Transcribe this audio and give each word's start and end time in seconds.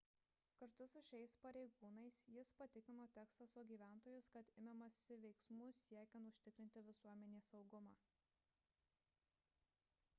kartu 0.59 0.85
su 0.91 1.01
šiais 1.07 1.33
pareigūnais 1.41 2.15
jis 2.37 2.51
patikino 2.61 3.03
teksaso 3.17 3.63
gyventojus 3.71 4.29
kad 4.37 4.49
imamasi 4.61 5.17
veiksmų 5.25 5.67
siekiant 5.81 6.29
užtikrinti 6.31 6.83
visuomenės 6.87 7.51
saugumą 7.53 7.99